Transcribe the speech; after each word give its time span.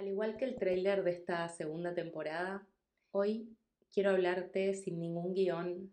Al 0.00 0.08
igual 0.08 0.38
que 0.38 0.46
el 0.46 0.56
tráiler 0.56 1.04
de 1.04 1.10
esta 1.10 1.46
segunda 1.50 1.92
temporada, 1.92 2.66
hoy 3.10 3.54
quiero 3.92 4.08
hablarte 4.08 4.72
sin 4.72 4.98
ningún 4.98 5.34
guion. 5.34 5.92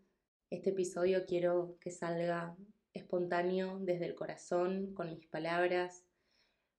Este 0.49 0.69
episodio 0.69 1.25
quiero 1.25 1.75
que 1.81 1.91
salga 1.91 2.55
espontáneo 2.93 3.79
desde 3.81 4.05
el 4.05 4.15
corazón, 4.15 4.93
con 4.93 5.09
mis 5.09 5.27
palabras, 5.27 6.05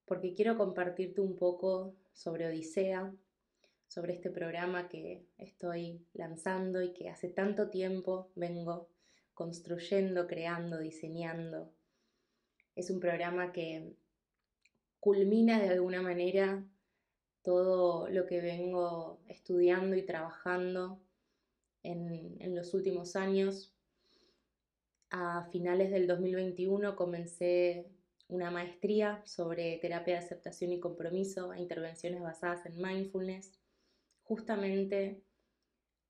porque 0.06 0.32
quiero 0.32 0.56
compartirte 0.56 1.20
un 1.20 1.36
poco 1.36 1.94
sobre 2.14 2.46
Odisea, 2.46 3.14
sobre 3.88 4.14
este 4.14 4.30
programa 4.30 4.88
que 4.88 5.26
estoy 5.36 6.00
lanzando 6.14 6.80
y 6.80 6.94
que 6.94 7.10
hace 7.10 7.28
tanto 7.28 7.68
tiempo 7.68 8.30
vengo 8.36 8.88
construyendo, 9.34 10.26
creando, 10.26 10.78
diseñando. 10.78 11.70
Es 12.74 12.88
un 12.88 13.00
programa 13.00 13.52
que 13.52 13.92
culmina 14.98 15.60
de 15.60 15.68
alguna 15.68 16.00
manera 16.00 16.64
todo 17.48 18.10
lo 18.10 18.26
que 18.26 18.42
vengo 18.42 19.22
estudiando 19.26 19.96
y 19.96 20.04
trabajando 20.04 21.00
en, 21.82 22.36
en, 22.40 22.54
los 22.54 22.74
últimos 22.74 23.16
años. 23.16 23.72
A 25.08 25.48
finales 25.50 25.90
del 25.90 26.06
2021 26.06 26.94
comencé 26.94 27.86
una 28.28 28.50
maestría 28.50 29.22
sobre 29.24 29.78
terapia 29.78 30.18
de 30.18 30.26
aceptación 30.26 30.72
y 30.72 30.78
compromiso 30.78 31.54
e 31.54 31.62
intervenciones 31.62 32.20
basadas 32.20 32.66
en 32.66 32.82
mindfulness, 32.82 33.58
justamente 34.24 35.22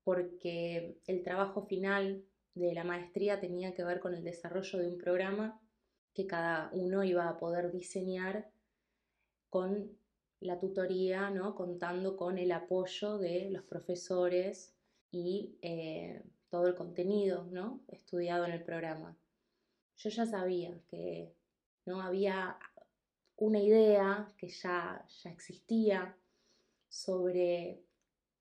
porque 0.03 0.97
el 1.07 1.23
trabajo 1.23 1.61
final 1.61 2.21
de 2.53 2.73
la 2.73 2.83
maestría 2.83 3.39
tenía 3.39 3.73
que 3.73 3.85
ver 3.85 4.01
con 4.01 4.13
el 4.13 4.25
desarrollo 4.25 4.77
de 4.77 4.89
un 4.89 4.97
programa 4.97 5.57
que 6.13 6.27
cada 6.27 6.69
uno 6.73 7.05
iba 7.05 7.29
a 7.29 7.37
poder 7.37 7.71
diseñar 7.71 8.51
con 9.49 9.97
la 10.41 10.59
tutoría, 10.59 11.29
¿no? 11.29 11.55
contando 11.55 12.15
con 12.15 12.37
el 12.37 12.51
apoyo 12.51 13.17
de 13.17 13.49
los 13.51 13.63
profesores 13.63 14.73
y 15.11 15.57
eh, 15.61 16.23
todo 16.49 16.67
el 16.67 16.75
contenido 16.75 17.45
¿no? 17.51 17.81
estudiado 17.87 18.45
en 18.45 18.51
el 18.51 18.63
programa. 18.63 19.17
Yo 19.97 20.09
ya 20.09 20.25
sabía 20.25 20.79
que 20.87 21.33
¿no? 21.85 22.01
había 22.01 22.57
una 23.35 23.59
idea 23.59 24.31
que 24.37 24.47
ya, 24.47 25.05
ya 25.23 25.29
existía 25.29 26.15
sobre 26.87 27.83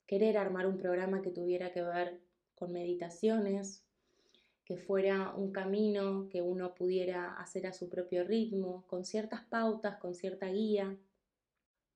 querer 0.06 0.38
armar 0.38 0.66
un 0.66 0.78
programa 0.78 1.20
que 1.20 1.30
tuviera 1.30 1.72
que 1.72 1.82
ver 1.82 2.20
con 2.54 2.72
meditaciones, 2.72 3.84
que 4.64 4.76
fuera 4.76 5.34
un 5.34 5.52
camino 5.52 6.28
que 6.28 6.42
uno 6.42 6.74
pudiera 6.74 7.34
hacer 7.34 7.66
a 7.66 7.72
su 7.72 7.88
propio 7.88 8.24
ritmo, 8.24 8.84
con 8.86 9.04
ciertas 9.04 9.42
pautas, 9.44 9.96
con 9.96 10.14
cierta 10.14 10.46
guía, 10.46 10.96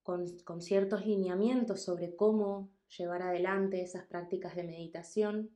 con, 0.03 0.61
ciertos 0.61 1.07
lineamientos 1.07 1.83
sobre 1.83 2.15
cómo 2.17 2.71
llevar 2.99 3.23
adelante 3.23 3.83
esas 3.83 4.07
prácticas 4.07 4.57
de 4.57 4.65
meditación. 4.65 5.51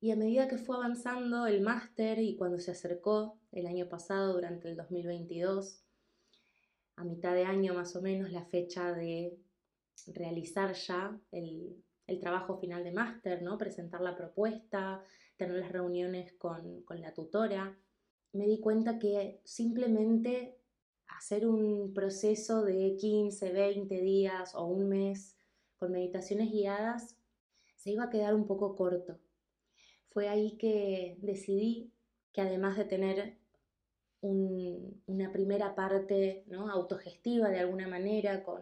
Y 0.00 0.12
a 0.12 0.16
medida 0.16 0.48
que 0.48 0.58
fue 0.58 0.76
avanzando 0.76 1.46
el 1.46 1.60
máster 1.60 2.18
y 2.18 2.36
cuando 2.36 2.58
se 2.58 2.70
acercó 2.70 3.38
el 3.52 3.66
año 3.66 3.88
pasado, 3.88 4.32
durante 4.32 4.68
el 4.68 4.76
2022, 4.76 5.82
a 6.96 7.04
mitad 7.04 7.34
de 7.34 7.44
año 7.44 7.74
más 7.74 7.94
o 7.96 8.02
menos, 8.02 8.32
la 8.32 8.44
fecha 8.44 8.92
de 8.92 9.38
realizar 10.06 10.72
ya 10.74 11.18
el, 11.32 11.82
el 12.10 12.18
trabajo 12.18 12.58
final 12.58 12.82
de 12.82 12.92
máster, 12.92 13.40
¿no? 13.40 13.56
presentar 13.56 14.00
la 14.00 14.16
propuesta, 14.16 15.04
tener 15.36 15.56
las 15.56 15.70
reuniones 15.70 16.32
con, 16.34 16.84
la 16.88 17.14
tutora, 17.14 17.78
me 18.32 18.46
di 18.46 18.60
cuenta 18.60 18.98
que 18.98 19.40
simplemente 19.44 20.59
hacer 21.16 21.46
un 21.46 21.92
proceso 21.92 22.62
de 22.62 22.96
15, 22.96 23.52
20 23.52 24.00
días 24.00 24.54
o 24.54 24.64
un 24.66 24.88
mes 24.88 25.36
con 25.76 25.92
meditaciones 25.92 26.50
guiadas 26.50 27.16
se 27.76 27.90
iba 27.90 28.04
a 28.04 28.10
quedar 28.10 28.34
un 28.34 28.46
poco 28.46 28.76
corto. 28.76 29.18
Fue 30.10 30.28
ahí 30.28 30.56
que 30.58 31.16
decidí 31.20 31.92
que 32.32 32.40
además 32.40 32.76
de 32.76 32.84
tener 32.84 33.38
una 34.22 35.32
primera 35.32 35.74
parte 35.74 36.44
¿no? 36.46 36.70
autogestiva 36.70 37.48
de 37.48 37.60
alguna 37.60 37.88
manera 37.88 38.42
con, 38.42 38.60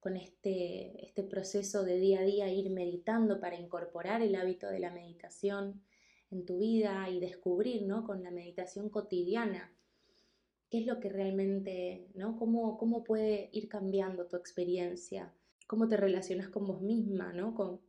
con 0.00 0.16
este, 0.16 1.04
este 1.04 1.22
proceso 1.22 1.84
de 1.84 1.98
día 1.98 2.20
a 2.20 2.24
día, 2.24 2.48
ir 2.48 2.70
meditando 2.70 3.40
para 3.40 3.56
incorporar 3.56 4.22
el 4.22 4.34
hábito 4.36 4.68
de 4.68 4.78
la 4.80 4.90
meditación 4.90 5.82
en 6.30 6.46
tu 6.46 6.58
vida 6.58 7.08
y 7.10 7.20
descubrir, 7.20 7.82
¿no? 7.82 8.04
Con 8.04 8.22
la 8.22 8.30
meditación 8.30 8.88
cotidiana, 8.88 9.72
qué 10.74 10.80
es 10.80 10.86
lo 10.88 10.98
que 10.98 11.08
realmente, 11.08 12.08
¿no? 12.16 12.36
Cómo, 12.36 12.76
cómo 12.78 13.04
puede 13.04 13.48
ir 13.52 13.68
cambiando 13.68 14.26
tu 14.26 14.36
experiencia, 14.36 15.32
cómo 15.68 15.86
te 15.86 15.96
relacionas 15.96 16.48
con 16.48 16.66
vos 16.66 16.82
misma, 16.82 17.32
¿no? 17.32 17.54
Con, 17.54 17.80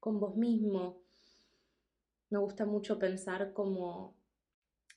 con 0.00 0.20
vos 0.20 0.36
mismo. 0.36 1.00
Me 2.28 2.38
gusta 2.38 2.66
mucho 2.66 2.98
pensar 2.98 3.54
como 3.54 4.18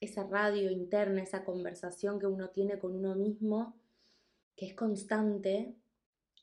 esa 0.01 0.25
radio 0.25 0.69
interna, 0.69 1.23
esa 1.23 1.45
conversación 1.45 2.19
que 2.19 2.27
uno 2.27 2.49
tiene 2.49 2.77
con 2.77 2.93
uno 2.93 3.15
mismo, 3.15 3.73
que 4.57 4.65
es 4.65 4.75
constante 4.75 5.73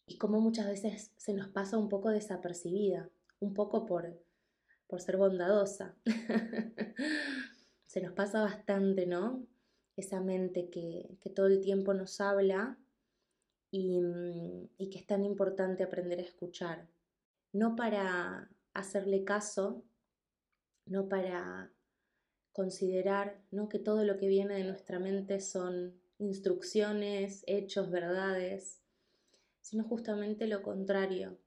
y 0.06 0.16
como 0.16 0.40
muchas 0.40 0.66
veces 0.66 1.12
se 1.18 1.34
nos 1.34 1.48
pasa 1.48 1.76
un 1.76 1.90
poco 1.90 2.08
desapercibida, 2.08 3.10
un 3.38 3.52
poco 3.52 3.84
por, 3.84 4.18
por 4.86 5.02
ser 5.02 5.18
bondadosa. 5.18 5.94
se 7.86 8.00
nos 8.00 8.14
pasa 8.14 8.40
bastante, 8.40 9.04
¿no? 9.04 9.46
Esa 9.96 10.20
mente 10.20 10.68
que, 10.70 11.18
todo 11.34 11.46
el 11.46 11.60
tiempo 11.60 11.94
nos 11.94 12.20
habla 12.20 12.78
y, 13.70 14.00
y 14.78 14.90
que 14.90 14.98
es 14.98 15.06
tan 15.06 15.24
importante 15.24 15.82
aprender 15.82 16.18
a 16.18 16.22
escuchar. 16.22 16.86
No 17.52 17.76
para 17.76 18.50
hacerle 18.74 19.24
caso, 19.24 19.84
no 20.84 21.08
para 21.08 21.72
considerar 22.52 23.38
¿no? 23.50 23.68
que 23.68 23.78
todo 23.78 24.04
lo 24.04 24.16
que 24.16 24.28
viene 24.28 24.54
de 24.54 24.64
nuestra 24.64 24.98
mente 24.98 25.40
son 25.40 26.00
instrucciones, 26.18 27.44
hechos, 27.46 27.90
verdades, 27.90 28.80
sino 29.60 29.84
justamente 29.84 30.46
lo 30.46 30.62
contrario, 30.62 31.38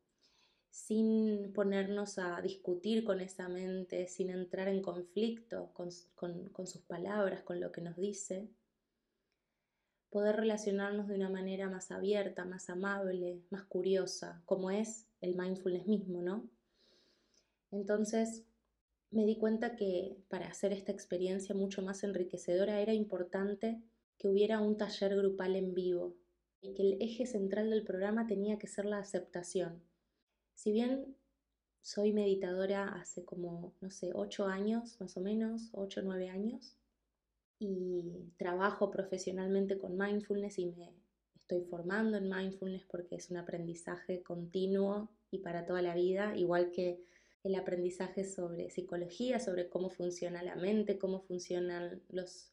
sin 0.69 1.51
ponernos 1.53 2.19
a 2.19 2.41
discutir 2.41 3.03
con 3.03 3.21
esa 3.21 3.49
mente, 3.49 4.07
sin 4.07 4.29
entrar 4.29 4.67
en 4.67 4.81
conflicto 4.81 5.71
con, 5.73 5.91
sus 5.91 6.81
palabras, 6.81 7.43
con 7.43 7.59
lo 7.59 7.71
que 7.71 7.81
nos 7.81 7.97
dice, 7.97 8.47
poder 10.09 10.37
relacionarnos 10.37 11.07
de 11.07 11.15
una 11.15 11.29
manera 11.29 11.69
más 11.69 11.91
abierta, 11.91 12.45
más 12.45 12.69
amable, 12.69 13.41
más 13.49 13.63
curiosa, 13.63 14.41
como 14.45 14.71
es 14.71 15.07
el 15.21 15.35
mindfulness 15.35 15.87
mismo, 15.87 16.21
¿no? 16.21 16.49
Entonces 17.71 18.43
me 19.11 19.25
di 19.25 19.37
cuenta 19.37 19.75
que 19.75 20.17
para 20.29 20.47
hacer 20.47 20.73
esta 20.73 20.91
experiencia 20.91 21.55
mucho 21.55 21.81
más 21.81 22.03
enriquecedora 22.03 22.79
era 22.79 22.93
importante 22.93 23.81
que 24.17 24.27
hubiera 24.27 24.59
un 24.59 24.77
taller 24.77 25.15
grupal 25.15 25.55
en 25.55 25.73
vivo, 25.73 26.15
y 26.61 26.73
que 26.73 26.81
el 26.81 27.01
eje 27.01 27.25
central 27.25 27.69
del 27.69 27.83
programa 27.83 28.27
tenía 28.27 28.57
que 28.57 28.67
ser 28.67 28.85
la 28.85 28.99
aceptación. 28.99 29.81
Si 30.59 30.73
bien 30.73 31.15
soy 31.81 32.11
meditadora 32.11 32.89
hace 32.89 33.23
como, 33.23 33.71
no 33.79 33.89
sé, 33.89 34.11
ocho 34.13 34.45
años 34.45 34.99
más 34.99 35.15
o 35.15 35.21
menos, 35.21 35.69
ocho 35.71 36.01
o 36.01 36.03
nueve 36.03 36.27
años, 36.27 36.75
y 37.59 38.33
trabajo 38.35 38.91
profesionalmente 38.91 39.77
con 39.77 39.97
mindfulness 39.97 40.59
y 40.59 40.65
me 40.65 40.93
estoy 41.33 41.61
formando 41.61 42.17
en 42.17 42.27
mindfulness 42.27 42.83
porque 42.91 43.15
es 43.15 43.29
un 43.29 43.37
aprendizaje 43.37 44.21
continuo 44.21 45.09
y 45.31 45.39
para 45.39 45.65
toda 45.65 45.81
la 45.81 45.95
vida, 45.95 46.35
igual 46.35 46.71
que 46.71 47.05
el 47.45 47.55
aprendizaje 47.55 48.25
sobre 48.25 48.69
psicología, 48.69 49.39
sobre 49.39 49.69
cómo 49.69 49.89
funciona 49.89 50.43
la 50.43 50.57
mente, 50.57 50.99
cómo 50.99 51.21
funcionan 51.21 52.01
los 52.09 52.51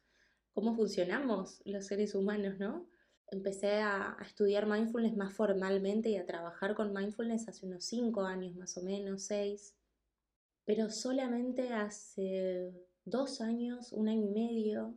cómo 0.53 0.77
funcionamos 0.77 1.61
los 1.65 1.87
seres 1.87 2.15
humanos, 2.15 2.61
¿no? 2.61 2.87
Empecé 3.31 3.81
a, 3.81 4.17
estudiar 4.25 4.67
mindfulness 4.67 5.17
más 5.17 5.33
formalmente 5.33 6.11
y 6.11 6.17
a 6.17 6.27
trabajar 6.27 6.75
con 6.75 6.93
mindfulness 6.93 7.49
hace 7.49 7.67
unos 7.67 7.85
cinco 7.85 8.23
años 8.23 8.55
más 8.57 8.77
o 8.77 8.83
menos, 8.83 9.23
seis. 9.23 9.75
Pero 10.65 10.91
solamente 10.91 11.73
hace 11.73 12.73
dos 13.05 13.41
años, 13.41 13.93
un 13.93 14.09
año 14.09 14.27
y 14.27 14.31
medio, 14.31 14.95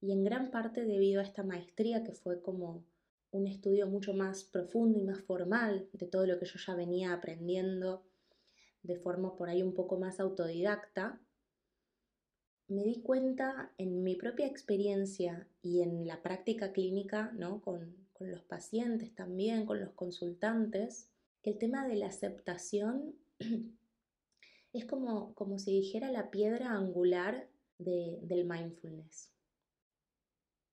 y 0.00 0.12
en 0.12 0.24
gran 0.24 0.50
parte 0.50 0.84
debido 0.84 1.20
a 1.20 1.24
esta 1.24 1.42
maestría 1.42 2.04
que 2.04 2.12
fue 2.12 2.42
como 2.42 2.84
un 3.30 3.46
estudio 3.46 3.86
mucho 3.86 4.14
más 4.14 4.44
profundo 4.44 4.98
y 4.98 5.02
más 5.02 5.20
formal 5.20 5.88
de 5.92 6.06
todo 6.06 6.26
lo 6.26 6.38
que 6.38 6.46
yo 6.46 6.58
ya 6.58 6.74
venía 6.74 7.12
aprendiendo 7.12 8.04
de 8.82 8.96
forma 8.96 9.36
por 9.36 9.48
ahí 9.48 9.62
un 9.62 9.74
poco 9.74 9.98
más 9.98 10.20
autodidacta, 10.20 11.20
me 12.72 12.84
di 12.84 13.00
cuenta 13.00 13.72
en 13.78 14.02
mi 14.02 14.16
propia 14.16 14.46
experiencia 14.46 15.46
y 15.62 15.82
en 15.82 16.06
la 16.06 16.22
práctica 16.22 16.72
clínica, 16.72 17.30
¿no? 17.32 17.60
con, 17.60 18.00
los 18.18 18.42
pacientes 18.44 19.12
también, 19.16 19.66
con 19.66 19.80
los 19.80 19.90
consultantes, 19.94 21.08
que 21.42 21.50
el 21.50 21.58
tema 21.58 21.88
de 21.88 21.96
la 21.96 22.06
aceptación 22.06 23.16
es 24.72 24.84
como, 24.84 25.34
como 25.34 25.58
si 25.58 25.72
dijera 25.72 26.08
la 26.08 26.30
piedra 26.30 26.70
angular 26.70 27.48
del 27.78 28.44
mindfulness. 28.44 29.32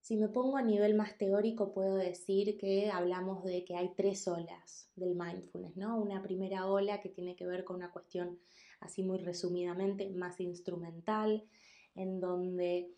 Si 0.02 0.16
me 0.16 0.28
pongo 0.28 0.58
a 0.58 0.62
nivel 0.62 0.94
más 0.94 1.18
teórico, 1.18 1.74
puedo 1.74 1.96
decir 1.96 2.56
que 2.60 2.92
hablamos 2.92 3.44
de 3.44 3.66
que 3.66 3.76
hay 3.76 3.94
tres 3.96 4.28
olas 4.28 4.92
del 4.96 5.16
mindfulness, 5.16 5.76
¿no? 5.76 6.00
Una 6.00 6.22
primera 6.22 6.68
ola 6.68 7.02
que 7.02 7.10
tiene 7.10 7.36
que 7.36 7.48
ver 7.48 7.64
con 7.64 7.78
una 7.78 7.92
cuestión, 7.92 8.38
así 8.80 9.02
muy 9.02 9.18
resumidamente, 9.18 10.08
más 10.12 10.40
instrumental, 10.40 11.48
en 11.96 12.20
donde 12.20 12.94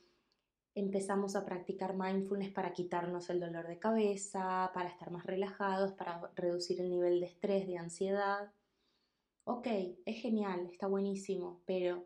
empezamos 0.74 1.36
a 1.36 1.46
practicar 1.46 1.96
mindfulness 1.96 2.52
para 2.52 2.74
quitarnos 2.74 3.30
el 3.30 3.40
dolor 3.40 3.68
de 3.68 3.80
cabeza, 3.80 4.72
para 4.74 4.90
estar 4.90 5.12
más 5.12 5.26
relajados, 5.26 5.92
para 5.94 6.32
reducir 6.36 6.80
el 6.80 6.90
nivel 6.90 7.20
de 7.20 7.26
estrés, 7.26 7.68
de 7.68 7.78
ansiedad. 7.78 8.52
Ok, 9.44 9.68
es 10.06 10.22
genial, 10.22 10.70
está 10.72 10.88
buenísimo, 10.88 11.62
pero 11.66 12.06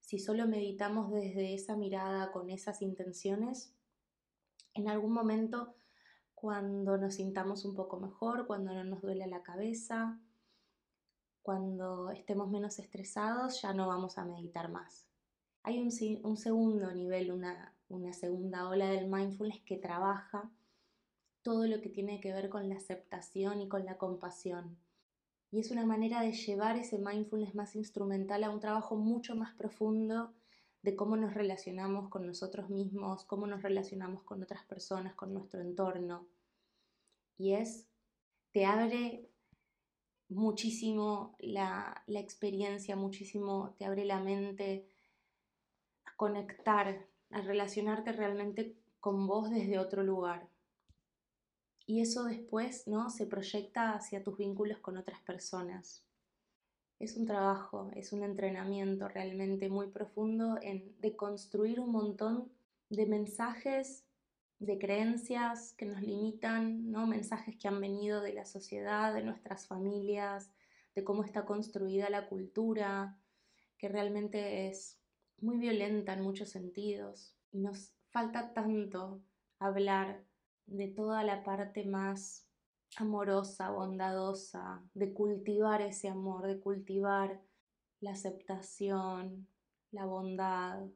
si 0.00 0.18
solo 0.18 0.46
meditamos 0.46 1.10
desde 1.10 1.54
esa 1.54 1.76
mirada, 1.76 2.32
con 2.32 2.50
esas 2.50 2.82
intenciones, 2.82 3.74
en 4.74 4.88
algún 4.88 5.12
momento 5.12 5.76
cuando 6.34 6.98
nos 6.98 7.14
sintamos 7.14 7.64
un 7.64 7.76
poco 7.76 8.00
mejor, 8.00 8.48
cuando 8.48 8.74
no 8.74 8.82
nos 8.82 9.00
duele 9.00 9.28
la 9.28 9.44
cabeza, 9.44 10.18
cuando 11.40 12.10
estemos 12.10 12.50
menos 12.50 12.80
estresados, 12.80 13.62
ya 13.62 13.72
no 13.72 13.86
vamos 13.86 14.18
a 14.18 14.24
meditar 14.24 14.68
más. 14.68 15.11
Hay 15.62 15.78
un, 15.78 15.90
un 16.24 16.36
segundo 16.36 16.92
nivel, 16.92 17.30
una, 17.30 17.74
una 17.88 18.12
segunda 18.12 18.68
ola 18.68 18.86
del 18.88 19.08
mindfulness 19.08 19.60
que 19.62 19.76
trabaja 19.76 20.50
todo 21.42 21.66
lo 21.66 21.80
que 21.80 21.88
tiene 21.88 22.20
que 22.20 22.32
ver 22.32 22.48
con 22.48 22.68
la 22.68 22.76
aceptación 22.76 23.60
y 23.60 23.68
con 23.68 23.84
la 23.84 23.98
compasión. 23.98 24.78
Y 25.50 25.60
es 25.60 25.70
una 25.70 25.84
manera 25.84 26.22
de 26.22 26.32
llevar 26.32 26.76
ese 26.76 26.98
mindfulness 26.98 27.54
más 27.54 27.76
instrumental 27.76 28.42
a 28.44 28.50
un 28.50 28.60
trabajo 28.60 28.96
mucho 28.96 29.34
más 29.36 29.54
profundo 29.54 30.32
de 30.82 30.96
cómo 30.96 31.16
nos 31.16 31.34
relacionamos 31.34 32.08
con 32.08 32.26
nosotros 32.26 32.70
mismos, 32.70 33.24
cómo 33.24 33.46
nos 33.46 33.62
relacionamos 33.62 34.22
con 34.22 34.42
otras 34.42 34.64
personas, 34.64 35.14
con 35.14 35.34
nuestro 35.34 35.60
entorno. 35.60 36.26
Y 37.36 37.52
es, 37.52 37.86
te 38.52 38.64
abre 38.64 39.28
muchísimo 40.28 41.36
la, 41.38 42.02
la 42.06 42.20
experiencia, 42.20 42.96
muchísimo, 42.96 43.74
te 43.78 43.84
abre 43.84 44.04
la 44.04 44.20
mente 44.20 44.88
conectar 46.16 47.06
a 47.30 47.40
relacionarte 47.40 48.12
realmente 48.12 48.76
con 49.00 49.26
vos 49.26 49.50
desde 49.50 49.78
otro 49.78 50.02
lugar. 50.02 50.48
Y 51.86 52.00
eso 52.00 52.24
después 52.24 52.86
¿no? 52.86 53.10
se 53.10 53.26
proyecta 53.26 53.94
hacia 53.94 54.22
tus 54.22 54.38
vínculos 54.38 54.78
con 54.78 54.96
otras 54.96 55.20
personas. 55.20 56.04
Es 56.98 57.16
un 57.16 57.26
trabajo, 57.26 57.90
es 57.96 58.12
un 58.12 58.22
entrenamiento 58.22 59.08
realmente 59.08 59.68
muy 59.68 59.88
profundo 59.88 60.58
en 60.62 60.94
de 61.00 61.16
construir 61.16 61.80
un 61.80 61.90
montón 61.90 62.48
de 62.90 63.06
mensajes, 63.06 64.04
de 64.60 64.78
creencias 64.78 65.72
que 65.72 65.86
nos 65.86 66.00
limitan, 66.00 66.92
¿no? 66.92 67.08
mensajes 67.08 67.56
que 67.56 67.66
han 67.66 67.80
venido 67.80 68.20
de 68.20 68.34
la 68.34 68.44
sociedad, 68.44 69.12
de 69.12 69.24
nuestras 69.24 69.66
familias, 69.66 70.52
de 70.94 71.02
cómo 71.02 71.24
está 71.24 71.44
construida 71.44 72.08
la 72.10 72.28
cultura, 72.28 73.18
que 73.78 73.88
realmente 73.88 74.68
es 74.68 75.01
muy 75.42 75.58
violenta 75.58 76.14
en 76.14 76.22
muchos 76.22 76.50
sentidos 76.50 77.34
y 77.50 77.58
nos 77.58 77.92
falta 78.10 78.54
tanto 78.54 79.20
hablar 79.58 80.24
de 80.66 80.88
toda 80.88 81.24
la 81.24 81.42
parte 81.42 81.84
más 81.84 82.48
amorosa, 82.96 83.70
bondadosa, 83.70 84.82
de 84.94 85.12
cultivar 85.12 85.82
ese 85.82 86.08
amor, 86.08 86.46
de 86.46 86.60
cultivar 86.60 87.42
la 88.00 88.12
aceptación, 88.12 89.48
la 89.90 90.06
bondad. 90.06 90.86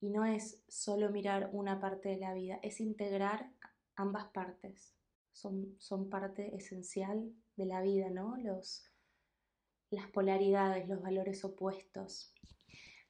Y 0.00 0.10
no 0.10 0.24
es 0.24 0.62
solo 0.68 1.10
mirar 1.10 1.50
una 1.52 1.80
parte 1.80 2.10
de 2.10 2.18
la 2.18 2.34
vida, 2.34 2.58
es 2.62 2.80
integrar 2.80 3.50
ambas 3.96 4.26
partes. 4.26 4.94
Son, 5.32 5.74
son 5.78 6.10
parte 6.10 6.54
esencial 6.54 7.32
de 7.56 7.66
la 7.66 7.80
vida, 7.80 8.10
¿no? 8.10 8.36
Los, 8.36 8.90
las 9.90 10.08
polaridades, 10.10 10.88
los 10.88 11.00
valores 11.00 11.44
opuestos. 11.44 12.32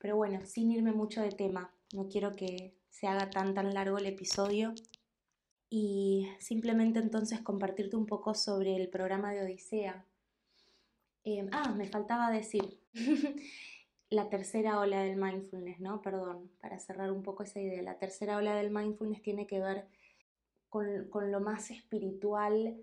Pero 0.04 0.16
bueno, 0.16 0.44
sin 0.44 0.70
irme 0.70 0.92
mucho 0.92 1.22
de 1.22 1.30
tema, 1.30 1.72
no 1.94 2.08
quiero 2.08 2.36
que 2.36 2.74
se 2.90 3.06
haga 3.06 3.30
tan 3.30 3.54
tan 3.54 3.72
largo 3.72 3.96
el 3.96 4.04
episodio 4.04 4.74
y 5.70 6.28
simplemente 6.40 6.98
entonces 6.98 7.40
compartirte 7.40 7.96
un 7.96 8.04
poco 8.04 8.34
sobre 8.34 8.76
el 8.76 8.90
programa 8.90 9.32
de 9.32 9.42
Odisea. 9.42 10.04
Em, 11.24 11.48
ah, 11.52 11.72
me 11.74 11.88
faltaba 11.88 12.30
decir 12.30 12.78
la 14.10 14.28
tercera 14.28 14.78
ola 14.78 15.00
del 15.00 15.16
mindfulness, 15.16 15.80
¿no? 15.80 16.02
Perdón, 16.02 16.50
para 16.60 16.78
cerrar 16.78 17.10
un 17.10 17.22
poco 17.22 17.42
esa 17.42 17.62
idea. 17.62 17.80
La 17.80 17.98
tercera 17.98 18.36
ola 18.36 18.56
del 18.56 18.70
mindfulness 18.70 19.22
tiene 19.22 19.46
que 19.46 19.58
ver 19.58 19.86
con, 20.68 21.08
con 21.08 21.32
lo 21.32 21.40
más 21.40 21.70
espiritual, 21.70 22.76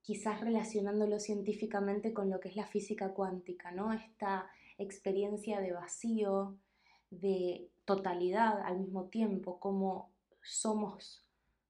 quizás 0.00 0.40
relacionándolo 0.40 1.18
científicamente 1.18 2.12
con 2.12 2.30
lo 2.30 2.38
que 2.38 2.50
es 2.50 2.54
la 2.54 2.68
física 2.68 3.08
cuántica, 3.14 3.72
¿no? 3.72 3.92
Experiencia 4.82 5.60
de 5.60 5.72
vacío, 5.72 6.56
de 7.10 7.70
totalidad 7.84 8.60
al 8.62 8.78
mismo 8.78 9.04
tiempo, 9.06 9.58
como 9.60 10.10
somos 10.42 11.24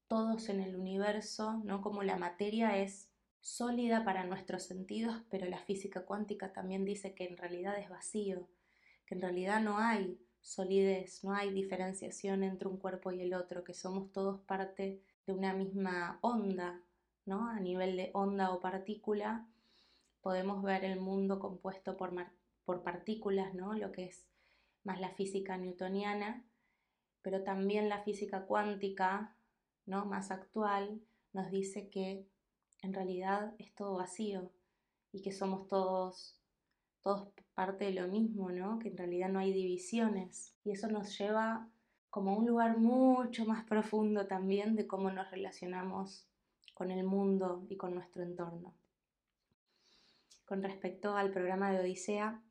todos 0.08 0.48
en 0.48 0.60
el 0.60 0.76
universo, 0.76 1.62
¿no? 1.64 1.80
Como 1.80 2.02
la 2.02 2.16
materia 2.16 2.78
es 2.78 3.08
sólida 3.40 4.04
para 4.04 4.24
nuestros 4.24 4.62
sentidos, 4.62 5.22
pero 5.30 5.46
la 5.46 5.58
física 5.58 6.04
cuántica 6.04 6.52
también 6.52 6.84
dice 6.84 7.14
que 7.14 7.24
en 7.24 7.36
realidad 7.36 7.78
es 7.78 7.88
vacío, 7.88 8.48
que 9.06 9.14
en 9.14 9.22
realidad 9.22 9.60
no 9.60 9.78
hay 9.78 10.18
solidez, 10.40 11.24
no 11.24 11.34
hay 11.34 11.50
diferenciación 11.52 12.42
entre 12.44 12.68
un 12.68 12.76
cuerpo 12.76 13.10
y 13.10 13.20
el 13.20 13.34
otro, 13.34 13.64
que 13.64 13.74
somos 13.74 14.12
todos 14.12 14.40
parte 14.42 15.00
de 15.26 15.32
una 15.32 15.54
misma 15.54 16.18
onda, 16.20 16.80
¿no? 17.24 17.48
A 17.48 17.58
nivel 17.60 17.96
de 17.96 18.10
onda 18.12 18.52
o 18.52 18.60
partícula, 18.60 19.46
podemos 20.20 20.62
ver 20.62 20.84
el 20.84 21.00
mundo 21.00 21.38
compuesto 21.38 21.96
por, 21.96 22.12
por 22.64 22.82
partículas, 22.82 23.54
¿no? 23.54 23.74
Lo 23.74 23.92
que 23.92 24.06
es 24.06 24.26
más 24.84 25.00
la 25.00 25.10
física 25.10 25.56
newtoniana, 25.56 26.44
pero 27.22 27.42
también 27.42 27.88
la 27.88 28.02
física 28.02 28.46
cuántica, 28.46 29.36
¿no? 29.86 30.04
más 30.04 30.30
actual, 30.30 31.00
nos 31.32 31.50
dice 31.50 31.88
que 31.88 32.26
en 32.82 32.92
realidad 32.92 33.54
es 33.58 33.74
todo 33.74 33.96
vacío 33.96 34.50
y 35.12 35.22
que 35.22 35.32
somos 35.32 35.68
todos, 35.68 36.40
todos 37.02 37.28
parte 37.54 37.84
de 37.84 37.92
lo 37.92 38.08
mismo, 38.08 38.50
¿no? 38.50 38.78
que 38.78 38.88
en 38.88 38.96
realidad 38.96 39.28
no 39.28 39.38
hay 39.38 39.52
divisiones. 39.52 40.54
Y 40.64 40.72
eso 40.72 40.88
nos 40.88 41.16
lleva 41.18 41.68
como 42.10 42.32
a 42.32 42.38
un 42.38 42.46
lugar 42.46 42.78
mucho 42.78 43.44
más 43.46 43.64
profundo 43.64 44.26
también 44.26 44.74
de 44.74 44.86
cómo 44.86 45.10
nos 45.10 45.30
relacionamos 45.30 46.26
con 46.74 46.90
el 46.90 47.04
mundo 47.04 47.64
y 47.68 47.76
con 47.76 47.94
nuestro 47.94 48.22
entorno. 48.22 48.74
Con 50.44 50.62
respecto 50.62 51.16
al 51.16 51.30
programa 51.30 51.70
de 51.70 51.80
Odisea, 51.80 52.42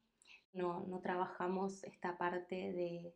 no, 0.53 0.86
no 0.88 1.00
trabajamos 1.00 1.84
esta 1.84 2.17
parte 2.17 2.55
de, 2.74 3.13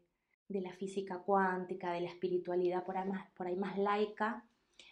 la 0.61 0.73
física 0.73 1.19
cuántica, 1.19 1.91
de 1.91 2.01
la 2.01 2.09
espiritualidad 2.09 2.83
por 2.85 2.97
ahí, 2.97 3.09
por 3.35 3.47
ahí 3.47 3.55
más 3.55 3.77
laica, 3.77 4.45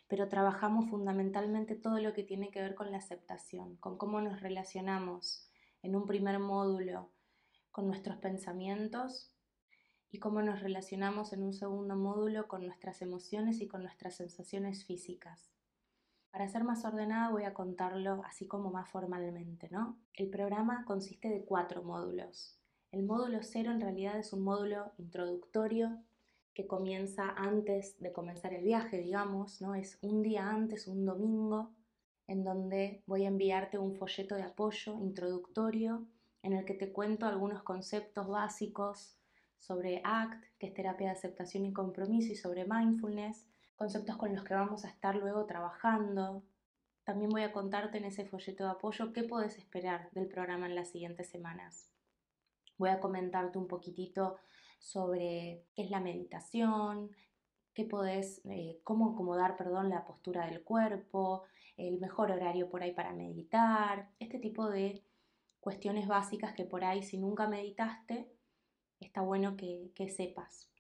pero 0.07 0.27
trabajamos 0.27 0.89
fundamentalmente 0.89 1.75
todo 1.75 1.99
lo 1.99 2.13
que 2.13 2.23
tiene 2.23 2.49
que 2.49 2.61
ver 2.61 2.75
con 2.75 2.91
la 2.91 2.97
aceptación, 2.97 3.77
con 3.77 3.97
cómo 3.97 4.21
nos 4.21 4.41
relacionamos 4.41 5.49
en 5.81 5.95
un 5.95 6.05
primer 6.05 6.39
módulo 6.39 7.11
con 7.71 7.87
nuestros 7.87 8.17
pensamientos 8.17 9.31
y 10.11 10.19
cómo 10.19 10.41
nos 10.41 10.61
relacionamos 10.61 11.33
en 11.33 11.43
un 11.43 11.53
segundo 11.53 11.95
módulo 11.95 12.47
con 12.47 12.65
nuestras 12.65 13.01
emociones 13.01 13.61
y 13.61 13.67
con 13.67 13.81
nuestras 13.81 14.15
sensaciones 14.15 14.85
físicas. 14.85 15.52
Para 16.33 16.49
ser 16.49 16.63
más 16.63 16.83
ordenada 16.83 17.29
voy 17.29 17.43
a 17.43 17.53
contarlo 17.53 18.23
así 18.25 18.47
como 18.47 18.71
más 18.71 18.89
formalmente, 18.89 19.69
¿no? 19.69 19.99
El 20.15 20.31
programa 20.31 20.83
consiste 20.83 21.29
de 21.29 21.45
cuatro 21.45 21.83
módulos. 21.83 22.57
El 22.91 23.03
módulo 23.03 23.43
cero 23.43 23.69
en 23.69 23.79
realidad 23.79 24.17
es 24.17 24.33
un 24.33 24.41
módulo 24.41 24.93
introductorio 24.97 25.95
que 26.55 26.65
comienza 26.65 27.29
antes 27.37 27.99
de 27.99 28.11
comenzar 28.11 28.51
el 28.51 28.63
viaje, 28.63 28.97
digamos, 28.97 29.61
¿no? 29.61 29.75
Es 29.75 29.99
un 30.01 30.23
día 30.23 30.49
antes, 30.49 30.87
un 30.87 31.05
domingo, 31.05 31.69
en 32.25 32.43
donde 32.43 33.03
voy 33.05 33.25
a 33.25 33.27
enviarte 33.27 33.77
un 33.77 33.93
folleto 33.93 34.33
de 34.33 34.41
apoyo 34.41 34.97
introductorio 35.03 36.07
en 36.41 36.53
el 36.53 36.65
que 36.65 36.73
te 36.73 36.91
cuento 36.91 37.27
algunos 37.27 37.61
conceptos 37.61 38.27
básicos 38.27 39.19
sobre 39.59 40.01
ACT, 40.03 40.43
que 40.57 40.65
es 40.65 40.73
terapia 40.73 41.09
de 41.09 41.13
aceptación 41.13 41.63
y 41.67 41.73
compromiso, 41.73 42.33
y 42.33 42.35
sobre 42.35 42.65
mindfulness, 42.65 43.45
conceptos 43.83 44.15
con 44.15 44.33
los 44.33 44.45
que 44.45 44.53
vamos 44.53 44.85
a 44.85 44.87
estar 44.87 45.13
luego 45.13 45.45
trabajando. 45.45 46.41
También 47.03 47.29
voy 47.29 47.41
a 47.41 47.51
contarte 47.51 47.97
en 47.97 48.05
ese 48.05 48.25
folleto 48.25 48.63
de 48.63 48.69
apoyo 48.69 49.11
qué 49.11 49.23
puedes 49.23 49.57
esperar 49.57 50.09
del 50.11 50.29
programa 50.29 50.67
en 50.67 50.75
las 50.75 50.87
siguientes 50.91 51.27
semanas. 51.27 51.91
Voy 52.77 52.91
a 52.91 53.01
comentarte 53.01 53.57
un 53.57 53.67
poquitito 53.67 54.37
sobre 54.79 55.65
qué 55.75 55.81
es 55.83 55.91
la 55.91 55.99
meditación, 55.99 57.11
qué 57.73 57.83
podés, 57.83 58.39
eh, 58.45 58.79
cómo 58.85 59.11
acomodar, 59.11 59.57
perdón, 59.57 59.89
la 59.89 60.05
postura 60.05 60.45
del 60.45 60.63
cuerpo, 60.63 61.43
el 61.75 61.99
mejor 61.99 62.31
horario 62.31 62.69
por 62.69 62.83
ahí 62.83 62.93
para 62.93 63.11
meditar, 63.11 64.11
este 64.17 64.39
tipo 64.39 64.69
de 64.69 65.03
cuestiones 65.59 66.07
básicas 66.07 66.53
que 66.53 66.63
por 66.63 66.85
ahí 66.85 67.03
si 67.03 67.17
nunca 67.17 67.49
meditaste, 67.49 68.31
está 69.01 69.19
bueno 69.19 69.57
que 69.57 70.09
sepas. 70.09 70.72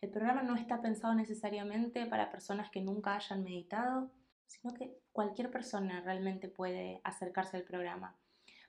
El 0.00 0.10
programa 0.10 0.42
no 0.42 0.54
está 0.54 0.80
pensado 0.80 1.14
necesariamente 1.14 2.06
para 2.06 2.30
personas 2.30 2.70
que 2.70 2.80
nunca 2.80 3.16
hayan 3.16 3.42
meditado, 3.42 4.10
sino 4.46 4.72
que 4.72 4.96
cualquier 5.12 5.50
persona 5.50 6.00
realmente 6.00 6.48
puede 6.48 7.00
acercarse 7.04 7.56
al 7.56 7.64
programa. 7.64 8.16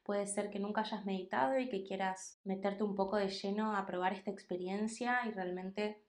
Puede 0.03 0.25
ser 0.25 0.49
que 0.49 0.59
nunca 0.59 0.81
hayas 0.81 1.05
meditado 1.05 1.59
y 1.59 1.69
que 1.69 1.83
quieras 1.83 2.39
meterte 2.43 2.83
un 2.83 2.95
poco 2.95 3.17
de 3.17 3.29
lleno 3.29 3.75
a 3.75 3.85
probar 3.85 4.13
esta 4.13 4.31
experiencia 4.31 5.19
y 5.27 5.31
realmente 5.31 6.01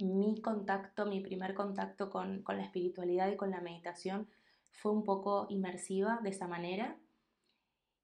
mi 0.00 0.40
contacto, 0.40 1.06
mi 1.06 1.20
primer 1.20 1.54
contacto 1.54 2.10
con, 2.10 2.44
la 2.46 2.62
espiritualidad 2.62 3.30
y 3.30 3.36
con 3.36 3.50
la 3.50 3.60
meditación 3.60 4.28
fue 4.70 4.92
un 4.92 5.04
poco 5.04 5.46
inmersiva 5.48 6.20
de 6.22 6.30
esa 6.30 6.46
manera 6.46 6.96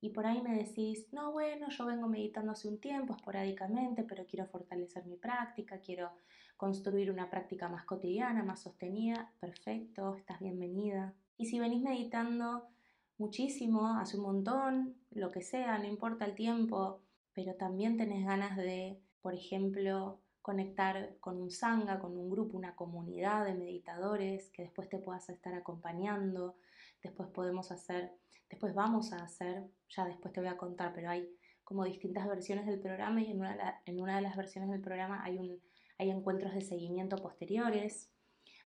y 0.04 0.10
por 0.10 0.26
ahí 0.26 0.42
me 0.42 0.54
decís, 0.54 1.08
no, 1.12 1.32
bueno, 1.32 1.70
yo 1.70 1.86
vengo 1.86 2.08
meditando 2.08 2.52
hace 2.52 2.68
un 2.68 2.78
tiempo, 2.78 3.14
esporádicamente, 3.14 4.02
pero 4.02 4.26
quiero 4.26 4.44
fortalecer 4.44 5.06
mi 5.06 5.16
práctica, 5.16 5.78
quiero 5.78 6.10
construir 6.58 7.10
una 7.10 7.30
práctica 7.30 7.70
más 7.70 7.86
cotidiana, 7.86 8.42
más 8.42 8.60
sostenida, 8.60 9.32
perfecto, 9.40 10.14
estás 10.14 10.40
bienvenida. 10.40 11.14
Y 11.38 11.46
si 11.46 11.58
venís 11.58 11.80
meditando 11.80 12.66
muchísimo, 13.16 13.96
hace 13.96 14.18
un 14.18 14.24
montón, 14.24 14.94
lo 15.10 15.30
que 15.30 15.40
sea, 15.40 15.78
no 15.78 15.86
importa 15.86 16.26
el 16.26 16.34
tiempo, 16.34 17.00
pero 17.32 17.54
también 17.54 17.96
tenés 17.96 18.26
ganas 18.26 18.58
de, 18.58 19.00
por 19.22 19.32
ejemplo, 19.32 20.20
conectar 20.42 21.16
con 21.20 21.40
un 21.40 21.50
sangha, 21.50 21.98
con 21.98 22.18
un 22.18 22.28
grupo, 22.28 22.58
una 22.58 22.76
comunidad 22.76 23.46
de 23.46 23.54
meditadores 23.54 24.50
que 24.50 24.64
después 24.64 24.90
te 24.90 24.98
puedas 24.98 25.30
estar 25.30 25.54
acompañando, 25.54 26.56
después 27.04 27.28
podemos 27.30 27.70
hacer 27.70 28.12
Después 28.54 28.72
vamos 28.72 29.12
a 29.12 29.16
hacer, 29.16 29.64
ya 29.88 30.04
después 30.04 30.32
te 30.32 30.38
voy 30.38 30.48
a 30.48 30.56
contar, 30.56 30.92
pero 30.94 31.10
hay 31.10 31.28
como 31.64 31.84
distintas 31.84 32.28
versiones 32.28 32.66
del 32.66 32.78
programa 32.78 33.20
y 33.20 33.32
en 33.32 33.40
una, 33.40 33.82
en 33.84 34.00
una 34.00 34.14
de 34.14 34.22
las 34.22 34.36
versiones 34.36 34.70
del 34.70 34.80
programa 34.80 35.24
hay, 35.24 35.38
un, 35.38 35.60
hay 35.98 36.10
encuentros 36.10 36.54
de 36.54 36.60
seguimiento 36.60 37.16
posteriores. 37.16 38.12